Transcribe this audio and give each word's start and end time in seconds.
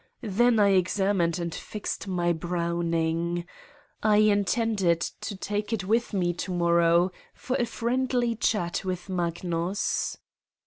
Then 0.23 0.57
I 0.59 0.69
examined 0.69 1.37
and 1.37 1.53
fixed 1.53 2.07
my 2.07 2.33
Browning. 2.33 3.45
I 4.01 4.17
intend 4.17 4.77
to 4.79 5.35
take 5.35 5.71
it 5.71 5.83
with 5.83 6.11
me 6.11 6.33
to 6.41 6.51
morrow 6.51 7.11
for 7.35 7.55
a 7.57 7.67
friendly 7.67 8.33
chat 8.35 8.83
with 8.83 9.09
Magnus. 9.09 10.17